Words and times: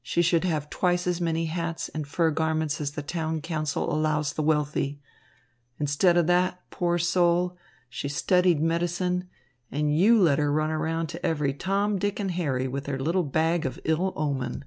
She 0.00 0.22
should 0.22 0.44
have 0.44 0.70
twice 0.70 1.08
as 1.08 1.20
many 1.20 1.46
hats 1.46 1.88
and 1.88 2.06
fur 2.06 2.30
garments 2.30 2.80
as 2.80 2.92
the 2.92 3.02
town 3.02 3.40
council 3.40 3.92
allows 3.92 4.32
the 4.32 4.40
wealthy. 4.44 5.00
Instead 5.76 6.16
of 6.16 6.28
that, 6.28 6.60
poor 6.70 6.98
soul, 6.98 7.58
she 7.88 8.08
studied 8.08 8.60
medicine, 8.62 9.28
and 9.72 9.92
you 9.92 10.20
let 10.22 10.38
her 10.38 10.52
run 10.52 10.70
around 10.70 11.08
to 11.08 11.26
every 11.26 11.52
Tom, 11.52 11.98
Dick, 11.98 12.20
and 12.20 12.30
Harry 12.30 12.68
with 12.68 12.86
her 12.86 12.96
little 13.00 13.24
bag 13.24 13.66
of 13.66 13.80
ill 13.84 14.12
omen." 14.14 14.64